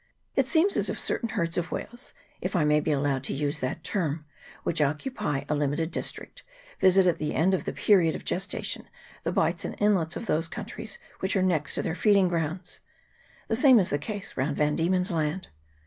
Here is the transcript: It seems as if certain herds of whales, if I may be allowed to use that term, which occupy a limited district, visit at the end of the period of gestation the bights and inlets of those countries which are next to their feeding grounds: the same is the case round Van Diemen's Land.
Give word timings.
It 0.35 0.47
seems 0.47 0.77
as 0.77 0.89
if 0.89 0.97
certain 0.99 1.29
herds 1.29 1.59
of 1.59 1.71
whales, 1.71 2.11
if 2.41 2.55
I 2.55 2.63
may 2.63 2.79
be 2.79 2.89
allowed 2.89 3.23
to 3.25 3.35
use 3.35 3.59
that 3.59 3.83
term, 3.83 4.25
which 4.63 4.81
occupy 4.81 5.43
a 5.47 5.53
limited 5.53 5.91
district, 5.91 6.41
visit 6.79 7.05
at 7.05 7.19
the 7.19 7.35
end 7.35 7.53
of 7.53 7.65
the 7.65 7.71
period 7.71 8.15
of 8.15 8.25
gestation 8.25 8.89
the 9.21 9.31
bights 9.31 9.63
and 9.63 9.75
inlets 9.77 10.15
of 10.15 10.25
those 10.25 10.47
countries 10.47 10.97
which 11.19 11.35
are 11.35 11.43
next 11.43 11.75
to 11.75 11.83
their 11.83 11.93
feeding 11.93 12.29
grounds: 12.29 12.79
the 13.47 13.55
same 13.55 13.77
is 13.77 13.91
the 13.91 13.99
case 13.99 14.35
round 14.35 14.57
Van 14.57 14.75
Diemen's 14.75 15.11
Land. 15.11 15.49